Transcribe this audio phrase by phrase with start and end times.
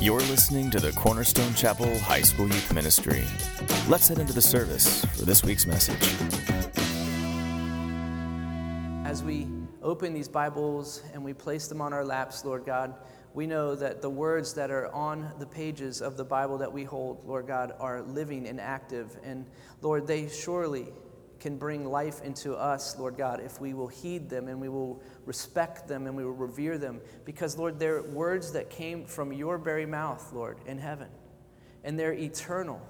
[0.00, 3.24] You're listening to the Cornerstone Chapel High School Youth Ministry.
[3.88, 6.14] Let's head into the service for this week's message.
[9.04, 9.48] As we
[9.82, 12.94] open these Bibles and we place them on our laps, Lord God,
[13.34, 16.84] we know that the words that are on the pages of the Bible that we
[16.84, 19.16] hold, Lord God, are living and active.
[19.24, 19.46] And
[19.82, 20.92] Lord, they surely
[21.40, 25.02] can bring life into us, Lord God, if we will heed them and we will
[25.24, 27.00] respect them and we will revere them.
[27.24, 31.08] Because, Lord, they're words that came from your very mouth, Lord, in heaven,
[31.84, 32.80] and they're eternal.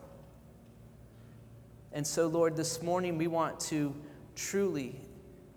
[1.92, 3.94] And so, Lord, this morning we want to
[4.34, 5.00] truly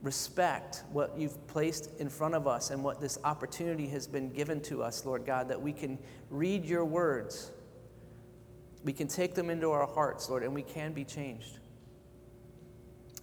[0.02, 4.60] respect what you've placed in front of us and what this opportunity has been given
[4.62, 7.52] to us, Lord God, that we can read your words.
[8.84, 11.60] We can take them into our hearts, Lord, and we can be changed.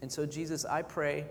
[0.03, 1.27] And so, Jesus, I pray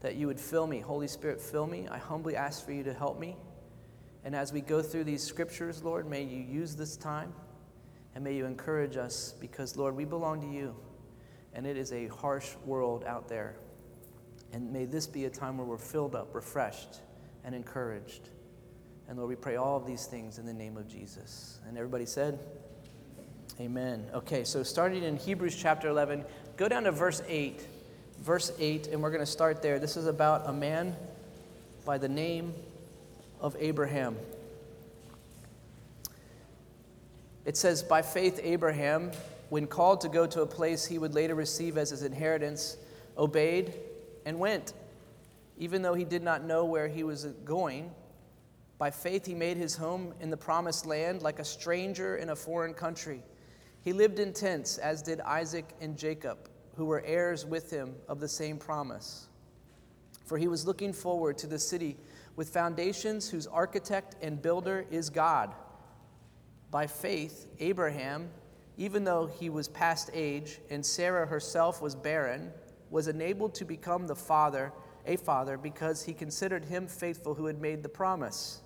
[0.00, 0.80] that you would fill me.
[0.80, 1.86] Holy Spirit, fill me.
[1.90, 3.36] I humbly ask for you to help me.
[4.24, 7.32] And as we go through these scriptures, Lord, may you use this time
[8.14, 10.74] and may you encourage us because, Lord, we belong to you.
[11.54, 13.56] And it is a harsh world out there.
[14.52, 17.00] And may this be a time where we're filled up, refreshed,
[17.44, 18.28] and encouraged.
[19.08, 21.58] And Lord, we pray all of these things in the name of Jesus.
[21.66, 22.38] And everybody said,
[23.60, 24.06] Amen.
[24.14, 26.24] Okay, so starting in Hebrews chapter 11,
[26.56, 27.60] go down to verse 8
[28.22, 29.80] verse 8, and we're going to start there.
[29.80, 30.94] This is about a man
[31.84, 32.54] by the name
[33.40, 34.16] of Abraham.
[37.44, 39.10] It says, By faith, Abraham,
[39.48, 42.76] when called to go to a place he would later receive as his inheritance,
[43.18, 43.74] obeyed
[44.24, 44.72] and went,
[45.58, 47.90] even though he did not know where he was going.
[48.78, 52.36] By faith, he made his home in the promised land like a stranger in a
[52.36, 53.24] foreign country.
[53.82, 56.38] He lived in tents, as did Isaac and Jacob
[56.76, 59.26] who were heirs with him of the same promise.
[60.24, 61.96] For he was looking forward to the city
[62.36, 65.54] with foundations whose architect and builder is God.
[66.70, 68.30] By faith, Abraham,
[68.78, 72.50] even though he was past age and Sarah herself was barren,
[72.90, 74.72] was enabled to become the father,
[75.06, 78.62] a father, because he considered him faithful who had made the promise.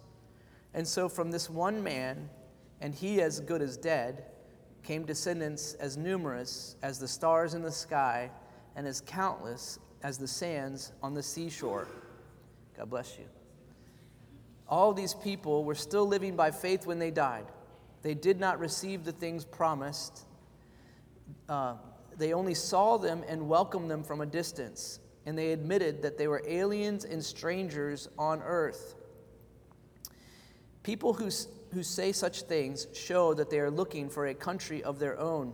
[0.75, 2.29] And so from this one man,
[2.81, 4.27] and he as good as dead,
[4.87, 8.31] came descendants as numerous as the stars in the sky
[8.77, 11.89] and as countless as the sands on the seashore.
[12.77, 13.25] God bless you.
[14.69, 17.47] All these people were still living by faith when they died.
[18.03, 20.21] They did not receive the things promised.
[21.49, 21.75] Uh,
[22.17, 26.29] they only saw them and welcomed them from a distance, and they admitted that they
[26.29, 28.95] were aliens and strangers on earth.
[30.83, 31.31] People who
[31.77, 35.53] who say such things show that they are looking for a country of their own.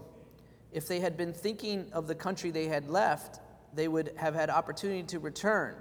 [0.71, 3.41] If they had been thinking of the country they had left,
[3.75, 5.75] they would have had opportunity to return.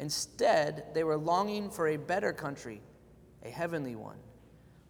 [0.00, 2.80] Instead, they were longing for a better country,
[3.44, 4.18] a heavenly one.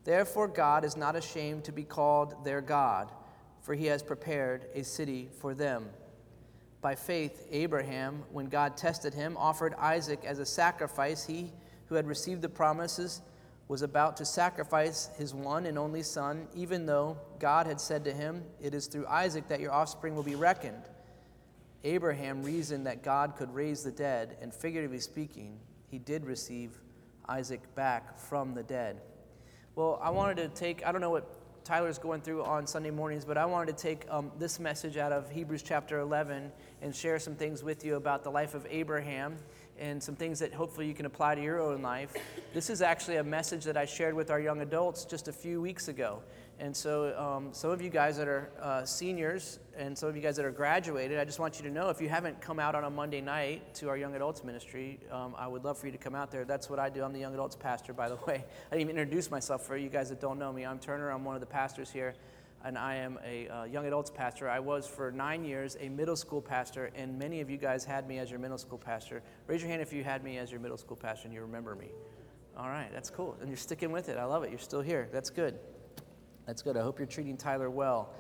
[0.05, 3.13] Therefore, God is not ashamed to be called their God,
[3.61, 5.91] for he has prepared a city for them.
[6.81, 11.27] By faith, Abraham, when God tested him, offered Isaac as a sacrifice.
[11.27, 11.53] He
[11.87, 13.21] who had received the promises,
[13.69, 18.13] was about to sacrifice his one and only son, even though God had said to
[18.13, 20.83] him, It is through Isaac that your offspring will be reckoned.
[21.83, 26.79] Abraham reasoned that God could raise the dead, and figuratively speaking, he did receive
[27.29, 29.01] Isaac back from the dead.
[29.75, 33.25] Well, I wanted to take, I don't know what Tyler's going through on Sunday mornings,
[33.25, 37.19] but I wanted to take um, this message out of Hebrews chapter 11 and share
[37.19, 39.37] some things with you about the life of Abraham
[39.79, 42.15] and some things that hopefully you can apply to your own life.
[42.55, 45.61] This is actually a message that I shared with our young adults just a few
[45.61, 46.23] weeks ago.
[46.59, 50.23] And so, um, some of you guys that are uh, seniors and some of you
[50.23, 52.75] guys that are graduated, I just want you to know if you haven't come out
[52.75, 55.93] on a Monday night to our young adults ministry, um, I would love for you
[55.93, 56.47] to come out there.
[56.47, 57.03] That's what I do.
[57.03, 58.43] I'm the young adults pastor, by the way.
[58.71, 60.65] I didn't even introduce myself for you guys that don't know me.
[60.65, 62.15] I'm Turner, I'm one of the pastors here
[62.67, 64.49] and I am a uh, young adults pastor.
[64.49, 68.09] I was for nine years a middle school pastor, and many of you guys had
[68.09, 69.23] me as your middle school pastor.
[69.47, 71.77] Raise your hand if you had me as your middle school pastor and you remember
[71.77, 71.91] me.
[72.57, 73.37] All right, that's cool.
[73.41, 74.19] And you're sticking with it.
[74.19, 74.51] I love it.
[74.51, 75.09] You're still here.
[75.13, 75.61] That's good.
[76.45, 76.77] That's good.
[76.77, 78.13] I hope you're treating Tyler well.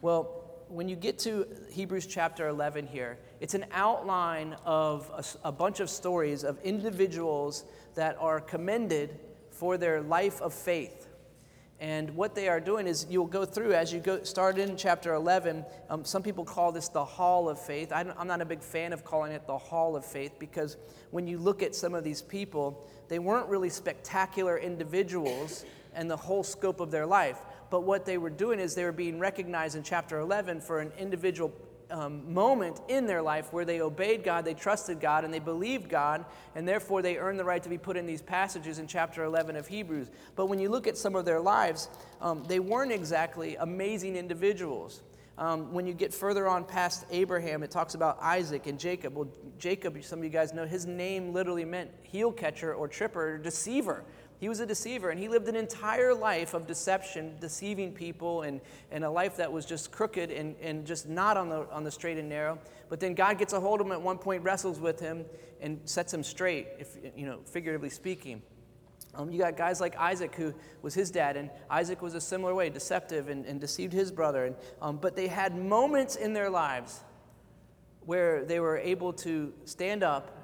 [0.00, 5.08] Well, when you get to Hebrews chapter 11 here, it's an outline of
[5.44, 7.64] a, a bunch of stories of individuals
[7.94, 9.20] that are commended
[9.50, 10.97] for their life of faith
[11.80, 15.14] and what they are doing is you'll go through as you go start in chapter
[15.14, 15.64] 11.
[15.88, 17.92] Um, some people call this the hall of faith.
[17.92, 20.76] I'm not a big fan of calling it the hall of faith because
[21.12, 25.64] when you look at some of these people, they weren't really spectacular individuals
[25.94, 27.38] and the whole scope of their life.
[27.70, 30.90] But what they were doing is they were being recognized in chapter 11 for an
[30.98, 31.52] individual
[31.90, 35.88] um, moment in their life where they obeyed God, they trusted God, and they believed
[35.88, 36.24] God,
[36.54, 39.56] and therefore they earned the right to be put in these passages in chapter 11
[39.56, 40.10] of Hebrews.
[40.36, 41.88] But when you look at some of their lives,
[42.20, 45.02] um, they weren't exactly amazing individuals.
[45.38, 49.14] Um, when you get further on past Abraham, it talks about Isaac and Jacob.
[49.14, 53.34] Well, Jacob, some of you guys know, his name literally meant heel catcher or tripper
[53.34, 54.04] or deceiver.
[54.40, 58.60] He was a deceiver, and he lived an entire life of deception, deceiving people, and,
[58.92, 61.90] and a life that was just crooked and, and just not on the, on the
[61.90, 62.58] straight and narrow.
[62.88, 65.24] But then God gets a hold of him at one point, wrestles with him,
[65.60, 68.42] and sets him straight, if you know, figuratively speaking.
[69.14, 72.54] Um, you got guys like Isaac, who was his dad, and Isaac was a similar
[72.54, 74.44] way, deceptive and, and deceived his brother.
[74.44, 77.00] And, um, but they had moments in their lives
[78.06, 80.37] where they were able to stand up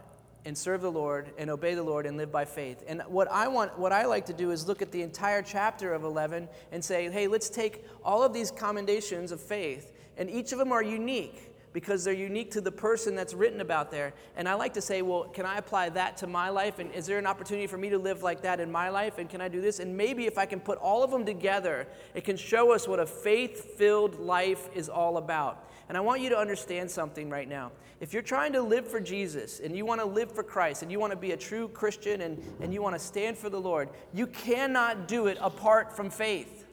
[0.45, 2.83] and serve the Lord and obey the Lord and live by faith.
[2.87, 5.95] And what I want what I like to do is look at the entire chapter
[5.95, 10.53] of 11 and say, "Hey, let's take all of these commendations of faith and each
[10.53, 14.15] of them are unique because they're unique to the person that's written about there.
[14.37, 16.79] And I like to say, well, can I apply that to my life?
[16.79, 19.19] And is there an opportunity for me to live like that in my life?
[19.19, 19.81] And can I do this?
[19.81, 23.01] And maybe if I can put all of them together, it can show us what
[23.01, 25.69] a faith filled life is all about.
[25.89, 27.73] And I want you to understand something right now.
[28.01, 30.93] If you're trying to live for Jesus and you want to live for Christ and
[30.93, 33.61] you want to be a true Christian and, and you want to stand for the
[33.61, 36.64] Lord, you cannot do it apart from faith.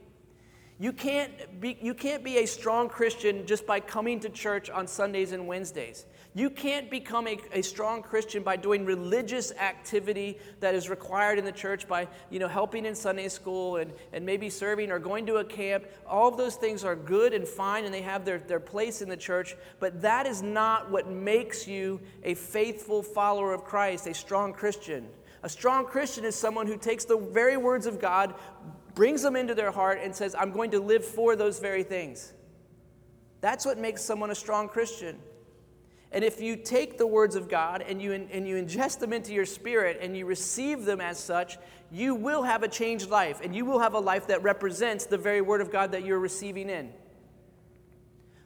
[0.82, 4.88] You can't, be, you can't be a strong Christian just by coming to church on
[4.88, 6.08] Sundays and Wednesdays.
[6.34, 11.46] You can't become a, a strong Christian by doing religious activity that is required in
[11.46, 15.28] the church by you know, helping in Sunday school and, and maybe serving or going
[15.28, 15.86] to a camp.
[16.08, 19.10] All of those things are good and fine and they have their, their place in
[19.10, 24.16] the church, but that is not what makes you a faithful follower of Christ, a
[24.16, 25.06] strong Christian.
[25.44, 28.36] A strong Christian is someone who takes the very words of God,
[28.94, 32.34] brings them into their heart, and says, I'm going to live for those very things.
[33.42, 35.18] That's what makes someone a strong Christian.
[36.12, 39.34] And if you take the words of God and you, and you ingest them into
[39.34, 41.58] your spirit and you receive them as such,
[41.90, 45.18] you will have a changed life and you will have a life that represents the
[45.18, 46.92] very word of God that you're receiving in.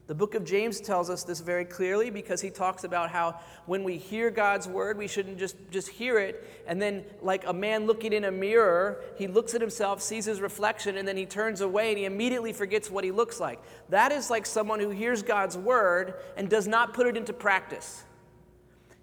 [0.08, 3.84] The book of James tells us this very clearly because he talks about how when
[3.84, 7.88] we hear God's word, we shouldn't just, just hear it and then, like a man
[7.88, 11.62] looking in a mirror, he looks at himself, sees his reflection, and then he turns
[11.62, 13.60] away and he immediately forgets what he looks like.
[13.90, 18.04] That is like someone who hears God's word and does not put it into practice.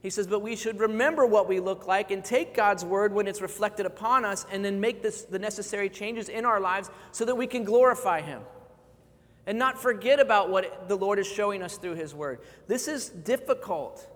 [0.03, 3.29] He says, but we should remember what we look like and take God's word when
[3.29, 7.25] it's reflected upon us and then make this, the necessary changes in our lives so
[7.25, 8.43] that we can glorify Him
[9.47, 12.41] and not forget about what the Lord is showing us through His Word.
[12.67, 14.09] This is difficult.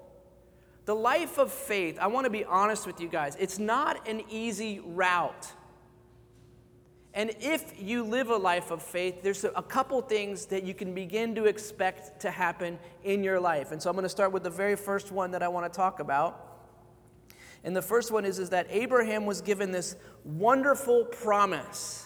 [0.84, 4.22] The life of faith, I want to be honest with you guys, it's not an
[4.30, 5.52] easy route.
[7.12, 10.94] And if you live a life of faith, there's a couple things that you can
[10.94, 13.72] begin to expect to happen in your life.
[13.72, 15.74] And so I'm going to start with the very first one that I want to
[15.74, 16.42] talk about.
[17.64, 22.05] And the first one is, is that Abraham was given this wonderful promise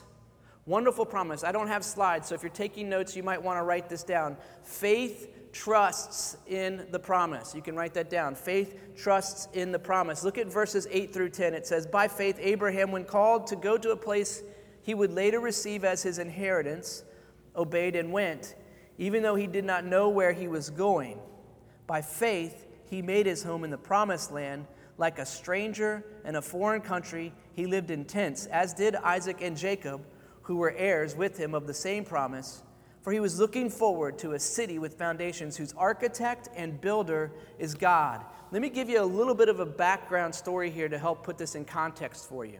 [0.67, 1.43] Wonderful promise.
[1.43, 4.05] I don't have slides, so if you're taking notes, you might want to write this
[4.05, 4.37] down.
[4.63, 7.55] Faith trusts in the promise.
[7.55, 8.35] You can write that down.
[8.35, 10.23] Faith trusts in the promise.
[10.23, 11.55] Look at verses 8 through 10.
[11.55, 14.43] It says, By faith, Abraham, when called to go to a place
[14.83, 17.05] he would later receive as his inheritance,
[17.57, 18.55] obeyed and went,
[18.99, 21.19] even though he did not know where he was going.
[21.87, 24.67] By faith, he made his home in the promised land.
[24.99, 29.57] Like a stranger in a foreign country, he lived in tents, as did Isaac and
[29.57, 30.03] Jacob
[30.51, 32.65] who were heirs with him of the same promise.
[33.03, 37.31] For he was looking forward to a city with foundations whose architect and builder
[37.61, 38.25] is God.
[38.51, 41.39] Let me give you a little bit of a background story here to help put
[41.39, 42.59] this in context for you.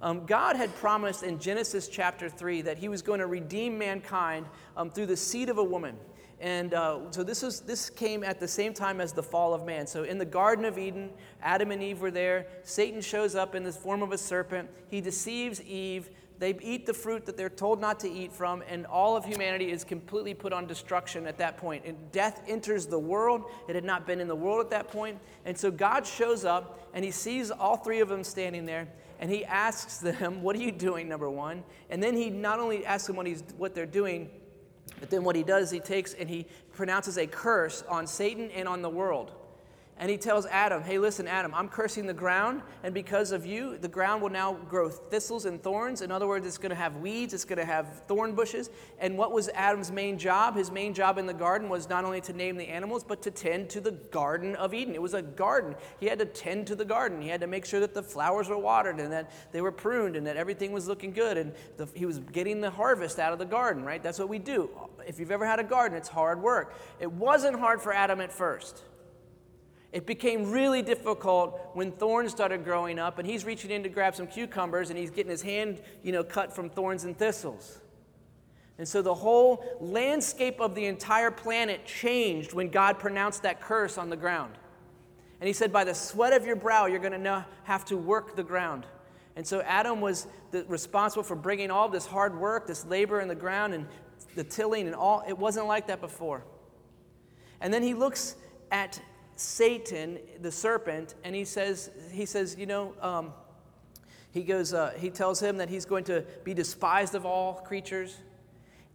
[0.00, 4.46] Um, God had promised in Genesis chapter 3 that he was going to redeem mankind
[4.74, 5.94] um, through the seed of a woman.
[6.40, 9.66] And uh, so this, was, this came at the same time as the fall of
[9.66, 9.86] man.
[9.86, 11.10] So in the Garden of Eden,
[11.42, 12.46] Adam and Eve were there.
[12.62, 14.70] Satan shows up in the form of a serpent.
[14.90, 18.84] He deceives Eve they eat the fruit that they're told not to eat from, and
[18.86, 21.84] all of humanity is completely put on destruction at that point.
[21.86, 23.44] And death enters the world.
[23.68, 25.18] It had not been in the world at that point.
[25.44, 28.88] And so God shows up, and he sees all three of them standing there,
[29.18, 31.64] and he asks them, What are you doing, number one?
[31.88, 34.28] And then he not only asks them what, he's, what they're doing,
[35.00, 38.68] but then what he does, he takes and he pronounces a curse on Satan and
[38.68, 39.32] on the world.
[39.98, 43.78] And he tells Adam, Hey, listen, Adam, I'm cursing the ground, and because of you,
[43.78, 46.02] the ground will now grow thistles and thorns.
[46.02, 48.68] In other words, it's going to have weeds, it's going to have thorn bushes.
[48.98, 50.54] And what was Adam's main job?
[50.54, 53.30] His main job in the garden was not only to name the animals, but to
[53.30, 54.94] tend to the Garden of Eden.
[54.94, 55.74] It was a garden.
[55.98, 57.22] He had to tend to the garden.
[57.22, 60.14] He had to make sure that the flowers were watered and that they were pruned
[60.14, 61.38] and that everything was looking good.
[61.38, 64.02] And the, he was getting the harvest out of the garden, right?
[64.02, 64.68] That's what we do.
[65.06, 66.74] If you've ever had a garden, it's hard work.
[67.00, 68.82] It wasn't hard for Adam at first.
[69.96, 74.14] It became really difficult when thorns started growing up, and he's reaching in to grab
[74.14, 77.80] some cucumbers, and he's getting his hand, you know, cut from thorns and thistles.
[78.76, 83.96] And so the whole landscape of the entire planet changed when God pronounced that curse
[83.96, 84.52] on the ground.
[85.40, 88.36] And he said, By the sweat of your brow, you're going to have to work
[88.36, 88.84] the ground.
[89.34, 93.28] And so Adam was the, responsible for bringing all this hard work, this labor in
[93.28, 93.86] the ground, and
[94.34, 95.24] the tilling, and all.
[95.26, 96.44] It wasn't like that before.
[97.62, 98.36] And then he looks
[98.70, 99.00] at
[99.36, 103.32] Satan, the serpent, and he says, he says, you know, um,
[104.32, 108.16] he goes, uh, he tells him that he's going to be despised of all creatures.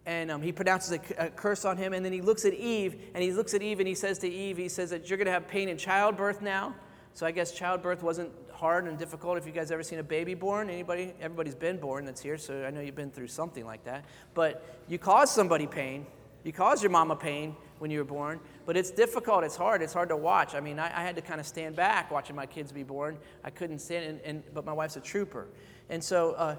[0.05, 1.93] And um, he pronounces a, a, curse on him.
[1.93, 4.29] And then he looks at Eve, and he looks at Eve, and he says to
[4.29, 6.75] Eve, he says that you're going to have pain in childbirth now.
[7.13, 9.37] So I guess childbirth wasn't hard and difficult.
[9.37, 12.63] If you guys ever seen a baby born, anybody, everybody's been born that's here, so
[12.63, 14.05] I know you've been through something like that.
[14.33, 16.05] But you cause somebody pain,
[16.43, 19.43] you caused your mama pain when you were born, but it's difficult.
[19.43, 19.81] It's hard.
[19.81, 20.53] It's hard to watch.
[20.53, 23.17] I mean, I, I had to kind of stand back watching my kids be born.
[23.43, 25.47] I couldn't stand, and, and but my wife's a trooper,
[25.89, 26.55] and so uh,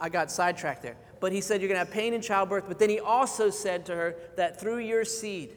[0.00, 0.96] I got sidetracked there.
[1.20, 2.64] But he said you're going to have pain in childbirth.
[2.68, 5.56] But then he also said to her that through your seed,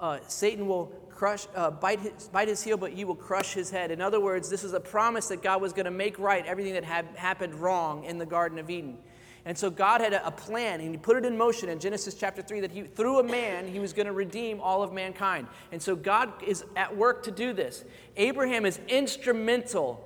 [0.00, 0.86] uh, Satan will
[1.16, 3.90] crush, uh, bite, his, bite his heel, but you will crush his head.
[3.90, 6.74] In other words, this is a promise that God was going to make right everything
[6.74, 8.98] that had happened wrong in the Garden of Eden.
[9.46, 12.42] And so God had a, plan, and He put it in motion in Genesis chapter
[12.42, 15.46] 3 that he, through a man, He was going to redeem all of mankind.
[15.70, 17.84] And so God is at work to do this.
[18.16, 20.02] Abraham is instrumental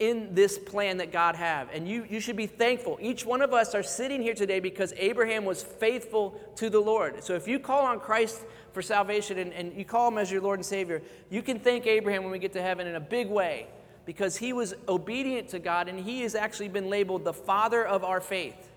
[0.00, 1.70] in this plan that God have.
[1.72, 2.98] And you, you should be thankful.
[3.00, 7.24] Each one of us are sitting here today because Abraham was faithful to the Lord.
[7.24, 10.42] So if you call on Christ for salvation and, and you call him as your
[10.42, 11.00] Lord and Savior,
[11.30, 13.68] you can thank Abraham when we get to heaven in a big way
[14.04, 18.04] because he was obedient to God and he has actually been labeled the father of
[18.04, 18.72] our faith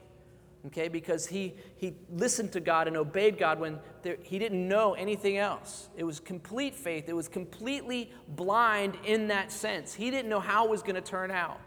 [0.68, 4.94] okay, because he, he listened to God and obeyed God when there, he didn't know
[4.94, 5.90] anything else.
[5.96, 9.94] It was complete faith, it was completely blind in that sense.
[9.94, 11.60] He didn't know how it was going to turn out.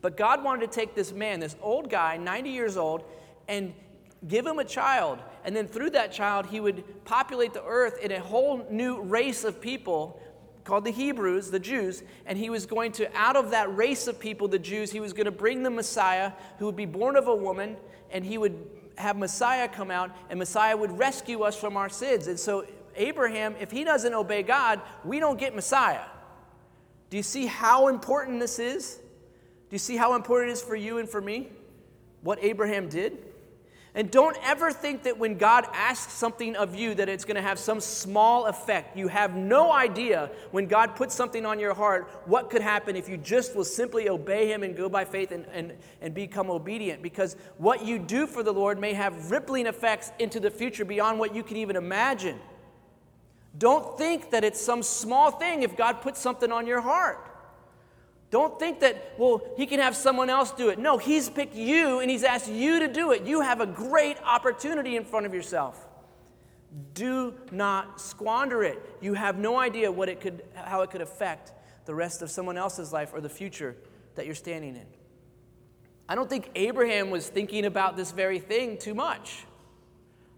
[0.00, 3.04] But God wanted to take this man, this old guy, 90 years old,
[3.48, 3.74] and
[4.26, 5.18] give him a child.
[5.44, 9.44] And then through that child, he would populate the earth in a whole new race
[9.44, 10.20] of people
[10.64, 14.20] called the Hebrews, the Jews, and he was going to, out of that race of
[14.20, 17.28] people, the Jews, he was going to bring the Messiah who would be born of
[17.28, 17.76] a woman,
[18.10, 18.56] and he would
[18.96, 22.26] have Messiah come out, and Messiah would rescue us from our sins.
[22.26, 26.04] And so, Abraham, if he doesn't obey God, we don't get Messiah.
[27.08, 28.96] Do you see how important this is?
[28.96, 31.48] Do you see how important it is for you and for me?
[32.22, 33.18] What Abraham did?
[33.94, 37.42] And don't ever think that when God asks something of you that it's going to
[37.42, 38.96] have some small effect.
[38.96, 43.08] You have no idea when God puts something on your heart what could happen if
[43.08, 47.02] you just will simply obey Him and go by faith and, and, and become obedient.
[47.02, 51.18] Because what you do for the Lord may have rippling effects into the future beyond
[51.18, 52.38] what you can even imagine.
[53.58, 57.29] Don't think that it's some small thing if God puts something on your heart.
[58.30, 60.78] Don't think that, well, he can have someone else do it.
[60.78, 63.24] No, he's picked you and he's asked you to do it.
[63.24, 65.88] You have a great opportunity in front of yourself.
[66.94, 68.80] Do not squander it.
[69.00, 71.52] You have no idea what it could, how it could affect
[71.86, 73.76] the rest of someone else's life or the future
[74.14, 74.86] that you're standing in.
[76.08, 79.44] I don't think Abraham was thinking about this very thing too much.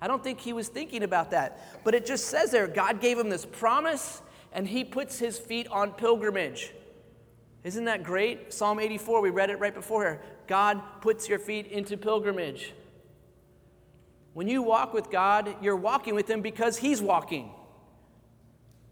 [0.00, 1.82] I don't think he was thinking about that.
[1.84, 4.22] But it just says there God gave him this promise
[4.52, 6.72] and he puts his feet on pilgrimage.
[7.64, 8.52] Isn't that great?
[8.52, 10.22] Psalm 84, we read it right before here.
[10.46, 12.72] God puts your feet into pilgrimage.
[14.34, 17.52] When you walk with God, you're walking with Him because He's walking.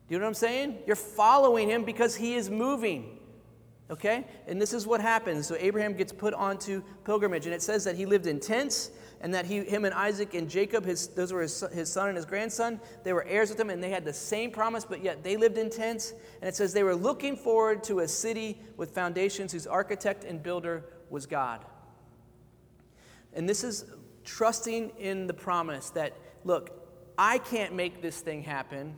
[0.09, 0.79] Do you know what I'm saying?
[0.87, 3.19] You're following Him because He is moving.
[3.91, 4.25] Okay?
[4.47, 5.47] And this is what happens.
[5.47, 9.35] So Abraham gets put onto pilgrimage, and it says that he lived in tents and
[9.35, 12.25] that he, him and Isaac and Jacob, his, those were his, his son and his
[12.25, 15.37] grandson, they were heirs with him, and they had the same promise, but yet they
[15.37, 16.15] lived in tents.
[16.41, 20.43] And it says they were looking forward to a city with foundations whose architect and
[20.43, 21.65] builder was God.
[23.35, 23.85] And this is
[24.25, 26.71] trusting in the promise that, look,
[27.19, 28.97] I can't make this thing happen.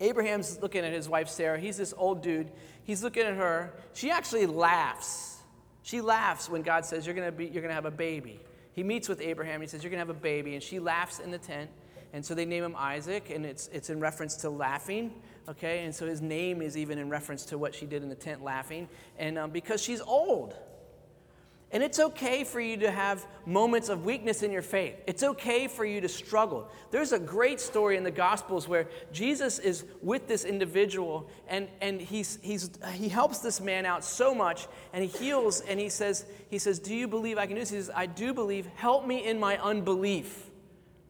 [0.00, 1.60] Abraham's looking at his wife Sarah.
[1.60, 2.50] He's this old dude.
[2.82, 3.74] He's looking at her.
[3.92, 5.36] She actually laughs.
[5.82, 8.40] She laughs when God says, You're going to, be, you're going to have a baby
[8.74, 9.60] he meets with Abraham.
[9.60, 10.54] He says, You're going to have a baby.
[10.54, 11.70] And she laughs in the tent.
[12.12, 15.12] And so they name him Isaac, and it's, it's in reference to laughing.
[15.48, 18.14] Okay, and so his name is even in reference to what she did in the
[18.14, 18.88] tent laughing.
[19.18, 20.54] And um, because she's old.
[21.74, 24.94] And it's okay for you to have moments of weakness in your faith.
[25.08, 26.68] It's okay for you to struggle.
[26.92, 32.00] There's a great story in the Gospels where Jesus is with this individual and, and
[32.00, 36.26] he's, he's, he helps this man out so much and he heals and he says,
[36.48, 37.70] he says, Do you believe I can do this?
[37.70, 38.66] He says, I do believe.
[38.76, 40.48] Help me in my unbelief.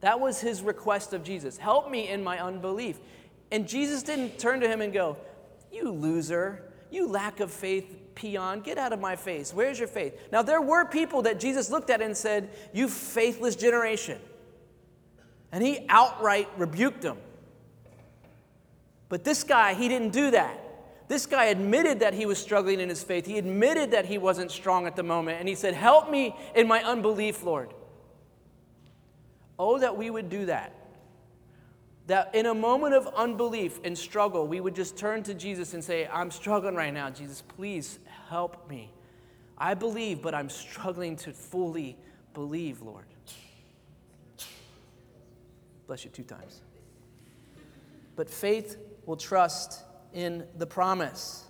[0.01, 1.59] That was his request of Jesus.
[1.59, 3.01] Help me in my unbelief.
[3.53, 5.19] And Jesus didn't turn to him and go,
[5.71, 9.53] You loser, you lack of faith peon, get out of my face.
[9.53, 10.19] Where's your faith?
[10.33, 14.21] Now, there were people that Jesus looked at and said, You faithless generation.
[15.53, 17.19] And he outright rebuked them.
[19.09, 20.61] But this guy, he didn't do that.
[21.07, 23.27] This guy admitted that he was struggling in his faith.
[23.27, 25.39] He admitted that he wasn't strong at the moment.
[25.39, 27.73] And he said, Help me in my unbelief, Lord.
[29.59, 30.73] Oh, that we would do that.
[32.07, 35.85] That in a moment of unbelief and struggle, we would just turn to Jesus and
[35.85, 37.11] say, I'm struggling right now.
[37.11, 37.99] Jesus, please
[38.35, 38.91] help me.
[39.57, 41.97] I believe, but I'm struggling to fully
[42.33, 43.05] believe, Lord.
[45.87, 46.63] Bless you two times.
[48.17, 48.77] But faith
[49.07, 51.45] will trust in the promise.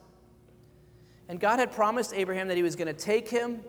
[1.30, 3.62] And God had promised Abraham that he was going to take him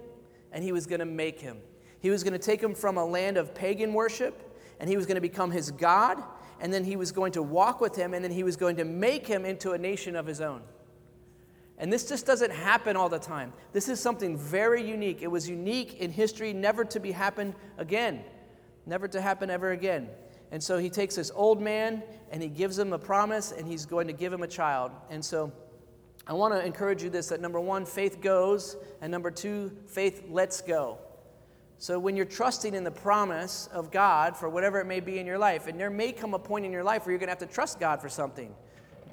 [0.51, 1.59] and he was going to make him.
[2.01, 5.05] He was going to take him from a land of pagan worship and he was
[5.05, 6.21] going to become his God
[6.59, 8.85] and then he was going to walk with him, and then he was going to
[8.85, 10.61] make him into a nation of his own.
[11.77, 13.51] And this just doesn't happen all the time.
[13.73, 15.21] This is something very unique.
[15.21, 18.23] It was unique in history, never to be happened again,
[18.85, 20.09] never to happen ever again.
[20.51, 22.01] And so he takes this old man
[22.31, 24.91] and he gives him a promise, and he's going to give him a child.
[25.09, 25.51] And so
[26.27, 30.23] I want to encourage you this that number one, faith goes, and number two, faith
[30.29, 30.97] lets go.
[31.77, 35.25] So, when you're trusting in the promise of God for whatever it may be in
[35.25, 37.31] your life, and there may come a point in your life where you're going to
[37.31, 38.55] have to trust God for something.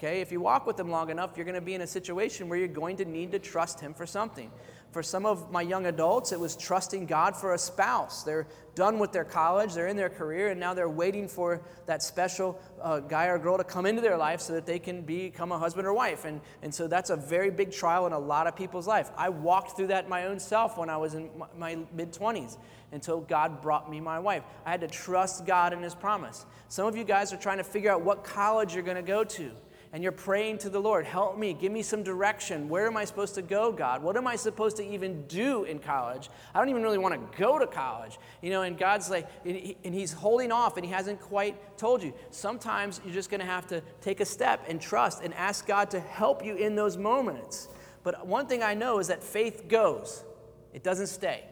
[0.02, 0.20] Okay?
[0.20, 2.58] If you walk with Him long enough, you're going to be in a situation where
[2.58, 4.50] you're going to need to trust Him for something.
[4.90, 8.24] For some of my young adults, it was trusting God for a spouse.
[8.24, 12.02] They're done with their college, they're in their career, and now they're waiting for that
[12.02, 15.52] special uh, guy or girl to come into their life so that they can become
[15.52, 16.24] a husband or wife.
[16.24, 19.10] And, and so that's a very big trial in a lot of people's life.
[19.16, 22.58] I walked through that my own self when I was in my, my mid 20s
[22.90, 24.42] until God brought me my wife.
[24.66, 26.44] I had to trust God in His promise.
[26.68, 29.22] Some of you guys are trying to figure out what college you're going to go
[29.22, 29.52] to
[29.92, 32.70] and you're praying to the Lord, help me, give me some direction.
[32.70, 34.02] Where am I supposed to go, God?
[34.02, 36.30] What am I supposed to even do in college?
[36.54, 38.18] I don't even really want to go to college.
[38.40, 42.14] You know, and God's like, and He's holding off and He hasn't quite told you.
[42.30, 45.90] Sometimes you're just going to have to take a step and trust and ask God
[45.90, 47.68] to help you in those moments.
[48.02, 50.24] But one thing I know is that faith goes,
[50.72, 51.44] it doesn't stay.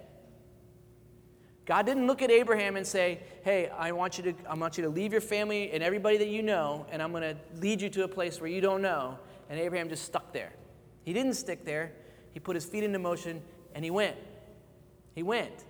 [1.66, 4.84] God didn't look at Abraham and say, Hey, I want you to, I want you
[4.84, 7.88] to leave your family and everybody that you know, and I'm going to lead you
[7.90, 9.18] to a place where you don't know.
[9.48, 10.52] And Abraham just stuck there.
[11.04, 11.92] He didn't stick there.
[12.32, 13.42] He put his feet into motion
[13.74, 14.16] and he went.
[15.14, 15.64] He went.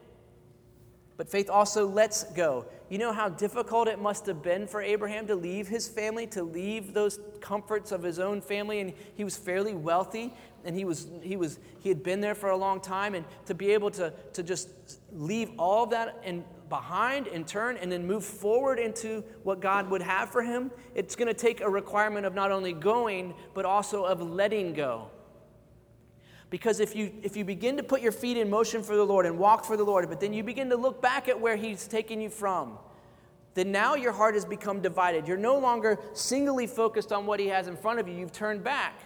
[1.20, 2.64] But faith also lets go.
[2.88, 6.42] You know how difficult it must have been for Abraham to leave his family, to
[6.42, 10.32] leave those comforts of his own family, and he was fairly wealthy,
[10.64, 13.54] and he was he was he had been there for a long time, and to
[13.54, 14.70] be able to to just
[15.12, 20.00] leave all that and behind and turn and then move forward into what God would
[20.00, 24.06] have for him, it's going to take a requirement of not only going, but also
[24.06, 25.10] of letting go.
[26.50, 29.24] Because if you, if you begin to put your feet in motion for the Lord
[29.24, 31.86] and walk for the Lord, but then you begin to look back at where He's
[31.86, 32.76] taken you from,
[33.54, 35.28] then now your heart has become divided.
[35.28, 38.64] You're no longer singly focused on what He has in front of you, you've turned
[38.64, 39.00] back.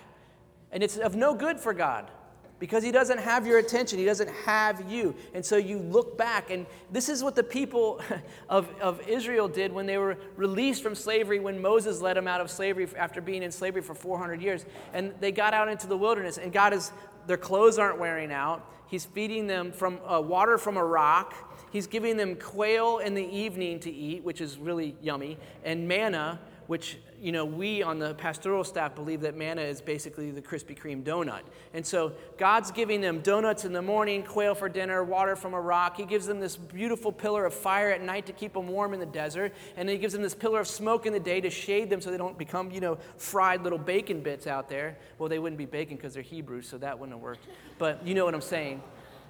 [0.72, 2.11] And it's of no good for God
[2.59, 3.98] because he doesn't have your attention.
[3.98, 5.14] He doesn't have you.
[5.35, 8.00] And so you look back, and this is what the people
[8.48, 12.40] of, of Israel did when they were released from slavery, when Moses led them out
[12.40, 14.64] of slavery after being in slavery for 400 years.
[14.92, 16.92] And they got out into the wilderness, and God is,
[17.26, 18.70] their clothes aren't wearing out.
[18.87, 21.34] He's feeding them from uh, water from a rock.
[21.72, 26.40] He's giving them quail in the evening to eat, which is really yummy, and manna,
[26.66, 30.78] which you know, we on the pastoral staff believe that manna is basically the Krispy
[30.78, 31.40] Kreme donut.
[31.72, 35.60] And so God's giving them donuts in the morning, quail for dinner, water from a
[35.60, 35.96] rock.
[35.96, 39.00] He gives them this beautiful pillar of fire at night to keep them warm in
[39.00, 39.54] the desert.
[39.78, 42.02] And then he gives them this pillar of smoke in the day to shade them
[42.02, 44.98] so they don't become, you know, fried little bacon bits out there.
[45.16, 47.46] Well, they wouldn't be bacon because they're Hebrew, so that wouldn't have worked.
[47.78, 48.82] But you know what I'm saying.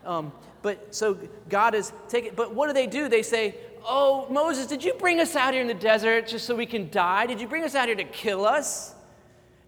[0.04, 1.16] Um, but so
[1.48, 3.08] God is taking, but what do they do?
[3.08, 3.54] They say,
[3.86, 6.88] Oh, Moses, did you bring us out here in the desert just so we can
[6.90, 7.26] die?
[7.26, 8.94] Did you bring us out here to kill us?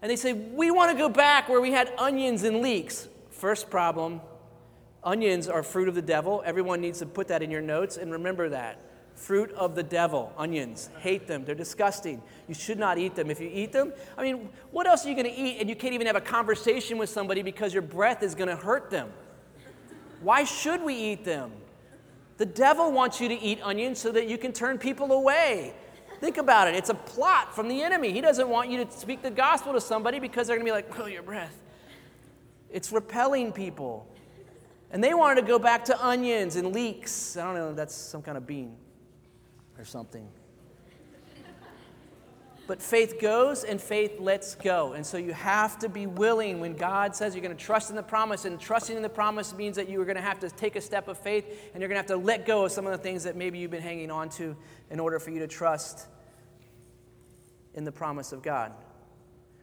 [0.01, 3.07] And they say, We want to go back where we had onions and leeks.
[3.29, 4.21] First problem
[5.03, 6.43] onions are fruit of the devil.
[6.45, 8.81] Everyone needs to put that in your notes and remember that.
[9.15, 10.89] Fruit of the devil, onions.
[10.99, 11.45] Hate them.
[11.45, 12.21] They're disgusting.
[12.47, 13.31] You should not eat them.
[13.31, 15.75] If you eat them, I mean, what else are you going to eat and you
[15.75, 19.11] can't even have a conversation with somebody because your breath is going to hurt them?
[20.21, 21.51] Why should we eat them?
[22.37, 25.73] The devil wants you to eat onions so that you can turn people away.
[26.19, 26.75] Think about it.
[26.75, 28.11] It's a plot from the enemy.
[28.11, 30.75] He doesn't want you to speak the gospel to somebody because they're going to be
[30.75, 31.55] like, oh, your breath.
[32.71, 34.07] It's repelling people.
[34.91, 37.37] And they wanted to go back to onions and leeks.
[37.37, 38.75] I don't know, that's some kind of bean
[39.77, 40.27] or something.
[42.67, 44.91] But faith goes and faith lets go.
[44.91, 47.95] And so you have to be willing when God says you're going to trust in
[47.95, 48.43] the promise.
[48.43, 50.81] And trusting in the promise means that you are going to have to take a
[50.81, 52.97] step of faith and you're going to have to let go of some of the
[52.97, 54.55] things that maybe you've been hanging on to
[54.91, 56.07] in order for you to trust
[57.73, 58.73] in the promise of God.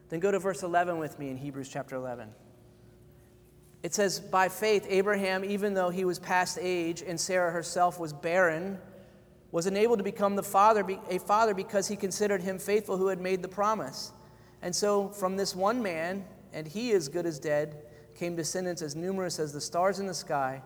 [0.08, 2.30] Then go to verse 11 with me in Hebrews chapter 11.
[3.82, 8.14] It says, By faith, Abraham, even though he was past age and Sarah herself was
[8.14, 8.78] barren,
[9.54, 13.20] was enabled to become the father, a father because he considered him faithful who had
[13.20, 14.10] made the promise.
[14.62, 17.76] And so, from this one man, and he as good as dead,
[18.16, 20.60] came descendants as numerous as the stars in the sky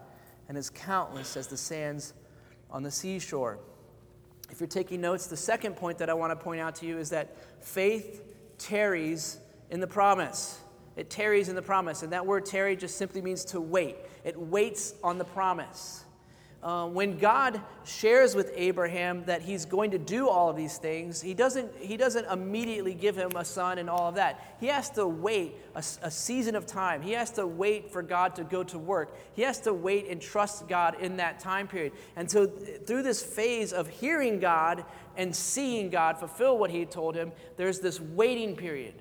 [0.49, 2.15] and as countless as the sands
[2.71, 3.59] on the seashore.
[4.51, 6.97] If you're taking notes, the second point that I want to point out to you
[6.97, 8.23] is that faith
[8.57, 10.61] tarries in the promise.
[10.97, 12.03] It tarries in the promise.
[12.03, 16.07] And that word tarry just simply means to wait, it waits on the promise.
[16.61, 21.23] Uh, when God shares with Abraham that he's going to do all of these things,
[21.23, 24.57] he doesn't, he doesn't immediately give him a son and all of that.
[24.59, 27.01] He has to wait a, a season of time.
[27.01, 29.17] He has to wait for God to go to work.
[29.35, 31.93] He has to wait and trust God in that time period.
[32.17, 34.85] And so, through this phase of hearing God
[35.17, 38.95] and seeing God fulfill what he told him, there's this waiting period.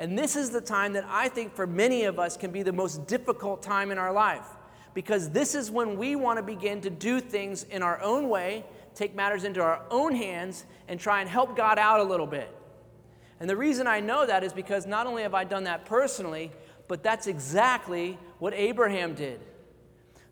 [0.00, 2.72] And this is the time that I think for many of us can be the
[2.72, 4.46] most difficult time in our life
[4.94, 8.64] because this is when we want to begin to do things in our own way,
[8.94, 12.54] take matters into our own hands, and try and help God out a little bit.
[13.40, 16.52] And the reason I know that is because not only have I done that personally,
[16.88, 19.40] but that's exactly what Abraham did.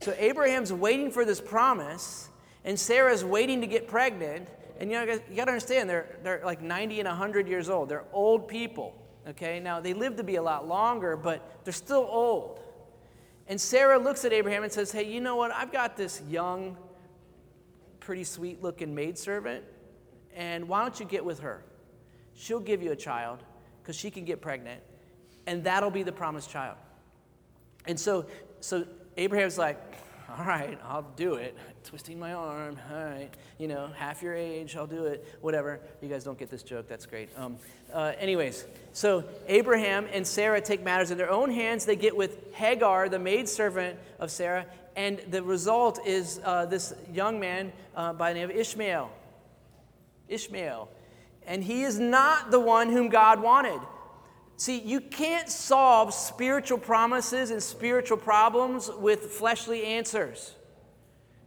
[0.00, 2.28] So Abraham's waiting for this promise,
[2.64, 4.48] and Sarah's waiting to get pregnant.
[4.78, 7.88] And you know, you got to understand, they're, they're like 90 and 100 years old.
[7.88, 8.94] They're old people.
[9.28, 12.60] Okay, now they live to be a lot longer, but they're still old.
[13.50, 15.50] And Sarah looks at Abraham and says, Hey, you know what?
[15.50, 16.76] I've got this young,
[17.98, 19.64] pretty sweet looking maidservant,
[20.36, 21.64] and why don't you get with her?
[22.34, 23.40] She'll give you a child
[23.82, 24.80] because she can get pregnant,
[25.48, 26.76] and that'll be the promised child.
[27.86, 28.26] And so,
[28.60, 28.86] so
[29.16, 29.78] Abraham's like,
[30.38, 31.56] all right, I'll do it.
[31.84, 35.80] Twisting my arm, all right, you know, half your age, I'll do it, whatever.
[36.00, 37.28] You guys don't get this joke, that's great.
[37.36, 37.56] Um,
[37.92, 41.84] uh, anyways, so Abraham and Sarah take matters in their own hands.
[41.84, 44.66] They get with Hagar, the maidservant of Sarah,
[44.96, 49.10] and the result is uh, this young man uh, by the name of Ishmael.
[50.28, 50.88] Ishmael.
[51.46, 53.80] And he is not the one whom God wanted.
[54.60, 60.54] See, you can't solve spiritual promises and spiritual problems with fleshly answers.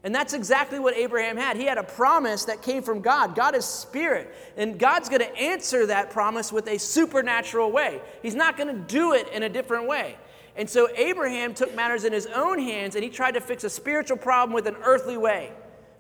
[0.04, 1.56] And that's exactly what Abraham had.
[1.56, 3.36] He had a promise that came from God.
[3.36, 8.02] God is spirit, and God's going to answer that promise with a supernatural way.
[8.24, 10.18] He's not going to do it in a different way.
[10.56, 13.70] And so Abraham took matters in his own hands and he tried to fix a
[13.70, 15.52] spiritual problem with an earthly way,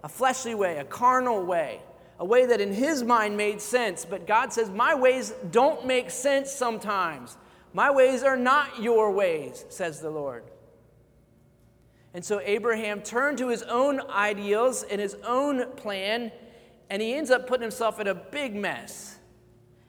[0.04, 1.80] a fleshly way, a carnal way
[2.20, 4.06] a way that in his mind made sense.
[4.06, 7.38] But God says, My ways don't make sense sometimes.
[7.74, 10.44] My ways are not your ways, says the Lord.
[12.14, 16.32] And so Abraham turned to his own ideals and his own plan,
[16.90, 19.18] and he ends up putting himself in a big mess.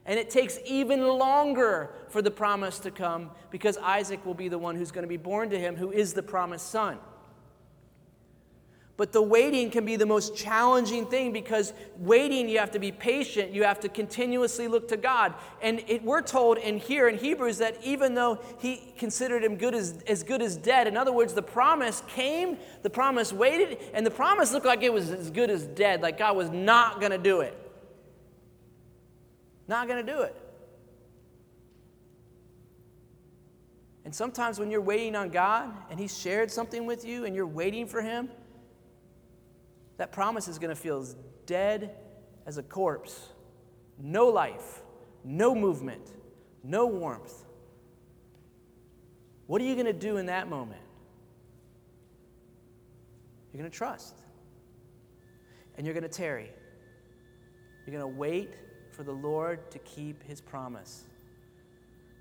[0.07, 4.59] And it takes even longer for the promise to come because Isaac will be the
[4.59, 6.99] one who's going to be born to him, who is the promised son.
[8.97, 12.93] But the waiting can be the most challenging thing because waiting, you have to be
[12.93, 13.53] patient.
[13.53, 15.35] You have to continuously look to God.
[15.61, 19.75] And it, we're told in here in Hebrews that even though he considered him good
[19.75, 24.07] as, as good as dead, in other words, the promise came, the promise waited, and
[24.07, 27.13] the promise looked like it was as good as dead, like God was not going
[27.13, 27.59] to do it.
[29.67, 30.37] Not going to do it.
[34.05, 37.47] And sometimes when you're waiting on God and He's shared something with you and you're
[37.47, 38.29] waiting for Him,
[39.97, 41.97] that promise is going to feel as dead
[42.47, 43.29] as a corpse.
[43.99, 44.83] No life,
[45.25, 46.13] no movement,
[46.63, 47.45] no warmth.
[49.47, 50.81] What are you going to do in that moment?
[53.53, 54.17] You're going to trust.
[55.77, 56.51] And you're going to tarry.
[57.87, 58.55] You're going to wait
[58.91, 61.05] for the Lord to keep his promise.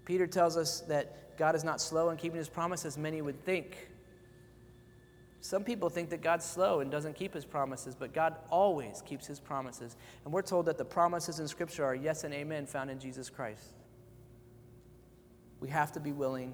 [0.05, 3.43] Peter tells us that God is not slow in keeping his promise as many would
[3.45, 3.89] think.
[5.43, 9.27] Some people think that God's slow and doesn't keep his promises, but God always keeps
[9.27, 9.97] his promises.
[10.23, 13.29] And we're told that the promises in Scripture are yes and amen found in Jesus
[13.29, 13.73] Christ.
[15.59, 16.53] We have to be willing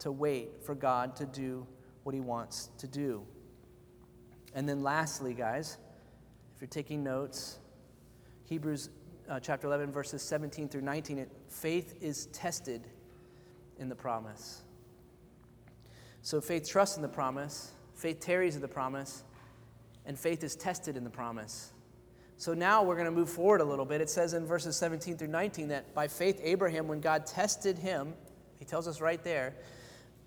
[0.00, 1.66] to wait for God to do
[2.02, 3.24] what he wants to do.
[4.54, 5.78] And then, lastly, guys,
[6.54, 7.58] if you're taking notes,
[8.44, 8.90] Hebrews
[9.30, 12.86] uh, chapter 11, verses 17 through 19, it, faith is tested
[13.78, 14.62] in the promise.
[16.20, 19.24] So faith trusts in the promise, faith tarries in the promise,
[20.04, 21.72] and faith is tested in the promise.
[22.38, 24.00] So now we're going to move forward a little bit.
[24.00, 28.12] It says in verses 17 through 19 that by faith, Abraham, when God tested him,
[28.58, 29.54] he tells us right there,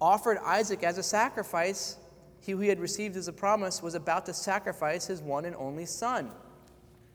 [0.01, 1.97] offered Isaac as a sacrifice.
[2.41, 5.55] He who he had received as a promise was about to sacrifice his one and
[5.55, 6.31] only son.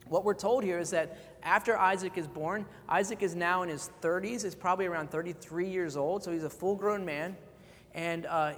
[0.07, 3.91] What we're told here is that after Isaac is born, Isaac is now in his
[4.03, 7.37] 30s, is probably around 33 years old, so he's a full grown man.
[7.95, 8.55] And uh,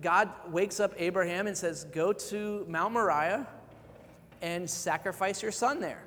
[0.00, 3.46] God wakes up Abraham and says, Go to Mount Moriah
[4.42, 6.04] and sacrifice your son there.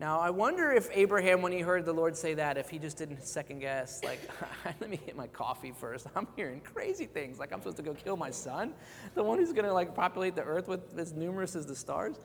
[0.00, 2.96] Now, I wonder if Abraham, when he heard the Lord say that, if he just
[2.96, 4.20] didn't second guess, like,
[4.80, 6.06] let me get my coffee first.
[6.16, 8.74] I'm hearing crazy things, like I'm supposed to go kill my son,
[9.14, 12.16] the one who's going to like populate the earth with as numerous as the stars.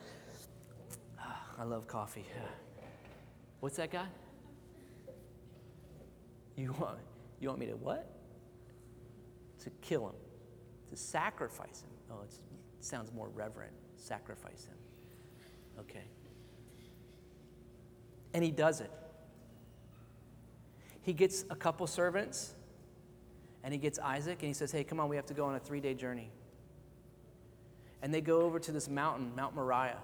[1.19, 2.25] Ah, I love coffee.
[3.59, 4.07] What's that guy?
[6.55, 6.99] You want,
[7.39, 8.07] you want me to what?
[9.63, 10.15] To kill him,
[10.89, 11.89] to sacrifice him.
[12.11, 12.33] Oh, it
[12.83, 13.71] sounds more reverent.
[13.95, 14.75] Sacrifice him.
[15.79, 16.03] Okay.
[18.33, 18.91] And he does it.
[21.01, 22.53] He gets a couple servants
[23.63, 25.55] and he gets Isaac and he says, Hey, come on, we have to go on
[25.55, 26.29] a three day journey.
[28.01, 29.99] And they go over to this mountain, Mount Moriah.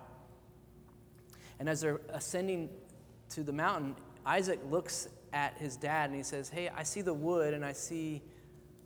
[1.59, 2.69] And as they're ascending
[3.31, 3.95] to the mountain,
[4.25, 7.73] Isaac looks at his dad and he says, Hey, I see the wood and I
[7.73, 8.21] see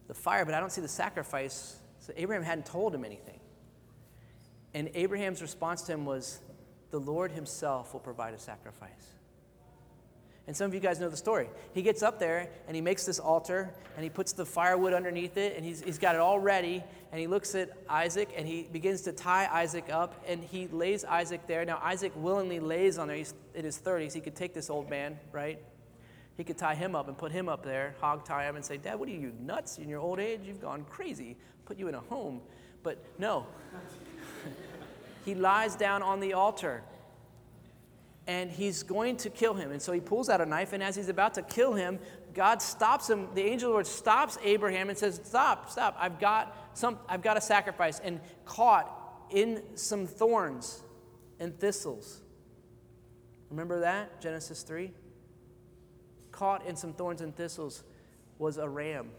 [0.08, 1.78] the fire, but I don't see the sacrifice.
[2.00, 3.40] So Abraham hadn't told him anything.
[4.74, 6.40] And Abraham's response to him was,
[6.92, 9.14] The Lord himself will provide a sacrifice.
[10.46, 11.50] And some of you guys know the story.
[11.74, 15.38] He gets up there and he makes this altar and he puts the firewood underneath
[15.38, 16.84] it and he's, he's got it all ready.
[17.12, 21.06] And he looks at Isaac and he begins to tie Isaac up and he lays
[21.06, 21.64] Isaac there.
[21.64, 23.16] Now, Isaac willingly lays on there.
[23.16, 24.12] He's in his 30s.
[24.12, 25.60] He could take this old man, right?
[26.38, 28.78] He could tie him up and put him up there, hog tie him, and say,
[28.78, 29.78] Dad, what are you, nuts?
[29.78, 31.38] In your old age, you've gone crazy.
[31.66, 32.42] Put you in a home.
[32.82, 33.46] But no.
[35.26, 36.84] he lies down on the altar
[38.28, 39.72] and he's going to kill him.
[39.72, 42.00] And so he pulls out a knife, and as he's about to kill him,
[42.34, 43.28] God stops him.
[43.36, 45.96] The angel of the Lord stops Abraham and says, Stop, stop.
[46.00, 48.00] I've got, some, I've got a sacrifice.
[48.00, 50.82] And caught in some thorns
[51.40, 52.22] and thistles.
[53.50, 54.22] Remember that?
[54.22, 54.92] Genesis 3?
[56.44, 57.86] Caught in some thorns and thistles
[58.38, 59.12] was a ram.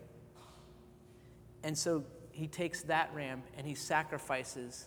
[1.62, 4.86] And so he takes that ram and he sacrifices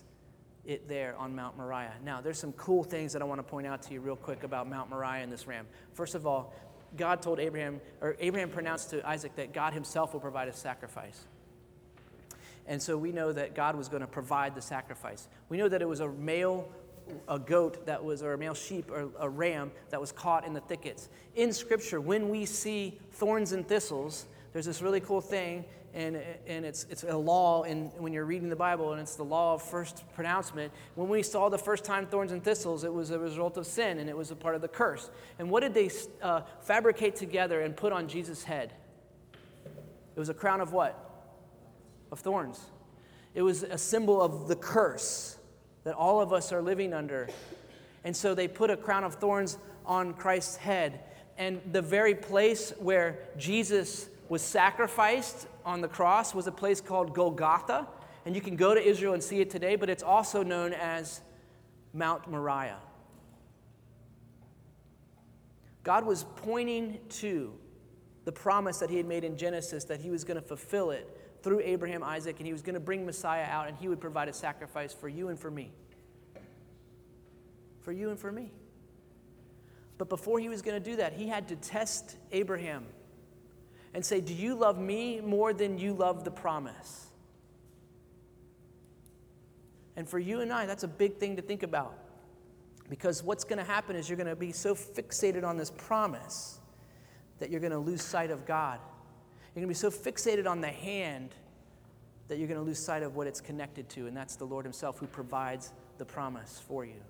[0.64, 1.94] it there on Mount Moriah.
[2.04, 4.44] Now, there's some cool things that I want to point out to you real quick
[4.44, 5.66] about Mount Moriah and this ram.
[5.94, 6.54] First of all,
[6.96, 11.24] God told Abraham, or Abraham pronounced to Isaac that God himself will provide a sacrifice.
[12.68, 15.26] And so we know that God was going to provide the sacrifice.
[15.48, 16.68] We know that it was a male
[17.28, 20.52] a goat that was, or a male sheep, or a ram that was caught in
[20.52, 21.08] the thickets.
[21.34, 26.64] In Scripture, when we see thorns and thistles, there's this really cool thing and, and
[26.64, 29.62] it's, it's a law in, when you're reading the Bible, and it's the law of
[29.62, 30.72] first pronouncement.
[30.94, 33.98] When we saw the first time thorns and thistles, it was a result of sin,
[33.98, 35.10] and it was a part of the curse.
[35.38, 35.90] And what did they
[36.22, 38.72] uh, fabricate together and put on Jesus' head?
[40.14, 41.04] It was a crown of what?
[42.12, 42.60] Of thorns.
[43.34, 45.37] It was a symbol of the curse
[45.88, 47.30] that all of us are living under.
[48.04, 51.00] And so they put a crown of thorns on Christ's head.
[51.38, 57.14] And the very place where Jesus was sacrificed on the cross was a place called
[57.14, 57.86] Golgotha.
[58.26, 61.22] And you can go to Israel and see it today, but it's also known as
[61.94, 62.80] Mount Moriah.
[65.84, 67.54] God was pointing to
[68.26, 71.27] the promise that he had made in Genesis that he was going to fulfill it
[71.42, 74.28] through Abraham, Isaac, and he was going to bring Messiah out and he would provide
[74.28, 75.70] a sacrifice for you and for me.
[77.82, 78.50] For you and for me.
[79.98, 82.86] But before he was going to do that, he had to test Abraham
[83.94, 87.06] and say, Do you love me more than you love the promise?
[89.96, 91.98] And for you and I, that's a big thing to think about.
[92.88, 96.60] Because what's going to happen is you're going to be so fixated on this promise
[97.40, 98.78] that you're going to lose sight of God.
[99.58, 101.34] You're going to be so fixated on the hand
[102.28, 104.64] that you're going to lose sight of what it's connected to, and that's the Lord
[104.64, 107.00] Himself who provides the promise for you.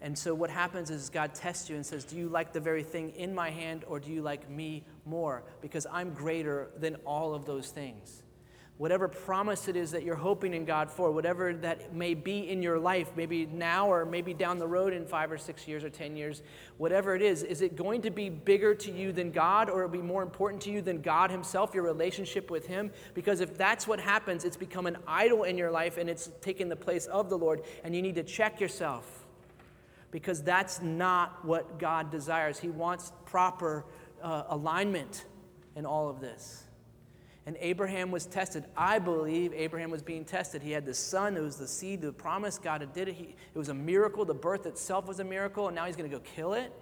[0.00, 2.82] And so what happens is God tests you and says, Do you like the very
[2.82, 5.42] thing in my hand or do you like me more?
[5.60, 8.22] Because I'm greater than all of those things.
[8.80, 12.62] Whatever promise it is that you're hoping in God for, whatever that may be in
[12.62, 15.90] your life, maybe now or maybe down the road in five or six years or
[15.90, 16.40] 10 years,
[16.78, 19.92] whatever it is, is it going to be bigger to you than God or it'll
[19.92, 22.90] be more important to you than God Himself, your relationship with Him?
[23.12, 26.70] Because if that's what happens, it's become an idol in your life and it's taken
[26.70, 29.26] the place of the Lord, and you need to check yourself
[30.10, 32.58] because that's not what God desires.
[32.58, 33.84] He wants proper
[34.22, 35.26] uh, alignment
[35.76, 36.64] in all of this.
[37.50, 38.64] And Abraham was tested.
[38.76, 40.62] I believe Abraham was being tested.
[40.62, 42.58] He had the son, it was the seed, the promise.
[42.58, 43.16] God had did it.
[43.16, 44.24] He, it was a miracle.
[44.24, 46.72] The birth itself was a miracle, and now he's going to go kill it.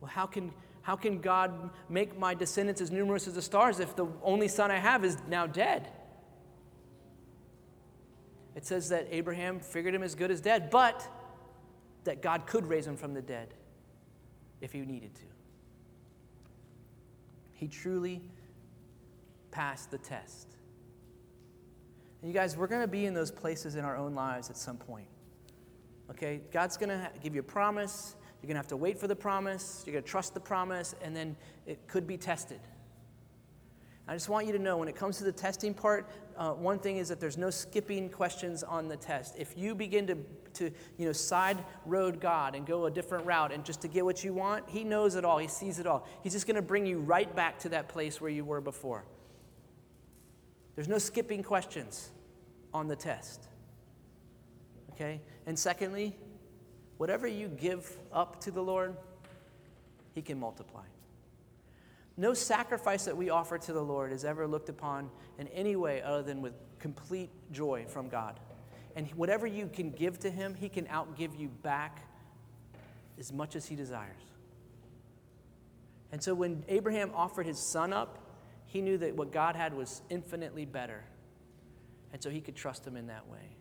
[0.00, 3.94] Well, how can, how can God make my descendants as numerous as the stars if
[3.94, 5.90] the only son I have is now dead?
[8.56, 11.08] It says that Abraham figured him as good as dead, but
[12.02, 13.54] that God could raise him from the dead
[14.60, 15.22] if he needed to.
[17.52, 18.22] He truly
[19.56, 20.48] pass the test.
[22.20, 24.56] And you guys, we're going to be in those places in our own lives at
[24.58, 25.08] some point.
[26.10, 26.42] Okay?
[26.52, 28.16] God's going to give you a promise.
[28.42, 29.82] You're going to have to wait for the promise.
[29.86, 32.60] You're going to trust the promise, and then it could be tested.
[34.06, 36.78] I just want you to know when it comes to the testing part, uh, one
[36.78, 39.36] thing is that there's no skipping questions on the test.
[39.38, 40.18] If you begin to,
[40.54, 44.04] to you know, side road God and go a different route and just to get
[44.04, 45.38] what you want, He knows it all.
[45.38, 46.06] He sees it all.
[46.22, 49.06] He's just going to bring you right back to that place where you were before.
[50.76, 52.10] There's no skipping questions
[52.72, 53.48] on the test.
[54.92, 55.20] Okay?
[55.46, 56.16] And secondly,
[56.98, 58.96] whatever you give up to the Lord,
[60.14, 60.84] He can multiply.
[62.16, 66.00] No sacrifice that we offer to the Lord is ever looked upon in any way
[66.02, 68.38] other than with complete joy from God.
[68.94, 72.08] And whatever you can give to Him, He can outgive you back
[73.18, 74.22] as much as He desires.
[76.12, 78.18] And so when Abraham offered his son up,
[78.66, 81.04] he knew that what God had was infinitely better.
[82.12, 83.56] And so he could trust him in that way.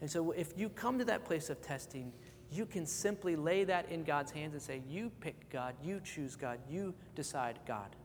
[0.00, 2.12] And so if you come to that place of testing,
[2.50, 6.36] you can simply lay that in God's hands and say, You pick God, you choose
[6.36, 7.96] God, you decide, God,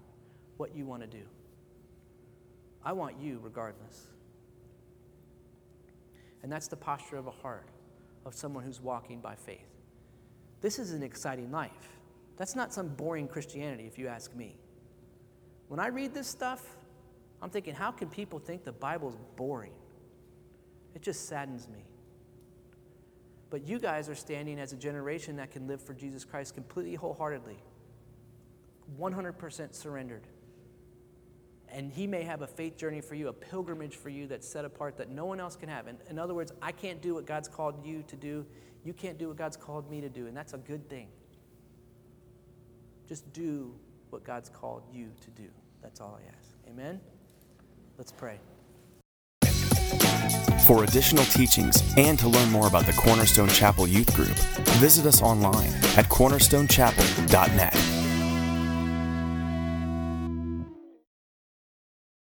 [0.57, 1.23] what you want to do.
[2.83, 4.07] I want you regardless.
[6.43, 7.67] And that's the posture of a heart
[8.25, 9.67] of someone who's walking by faith.
[10.61, 11.97] This is an exciting life.
[12.37, 14.57] That's not some boring Christianity, if you ask me.
[15.71, 16.61] When I read this stuff,
[17.41, 19.71] I'm thinking, how can people think the Bible's boring?
[20.95, 21.85] It just saddens me.
[23.49, 26.95] But you guys are standing as a generation that can live for Jesus Christ completely
[26.95, 27.55] wholeheartedly,
[28.99, 30.27] 100% surrendered.
[31.69, 34.65] And He may have a faith journey for you, a pilgrimage for you that's set
[34.65, 35.87] apart that no one else can have.
[35.87, 38.45] And in other words, I can't do what God's called you to do.
[38.83, 40.27] You can't do what God's called me to do.
[40.27, 41.07] And that's a good thing.
[43.07, 43.73] Just do
[44.09, 45.47] what God's called you to do.
[45.81, 46.53] That's all I ask.
[46.67, 46.99] Amen?
[47.97, 48.37] Let's pray.
[50.65, 54.37] For additional teachings and to learn more about the Cornerstone Chapel Youth Group,
[54.79, 58.10] visit us online at cornerstonechapel.net.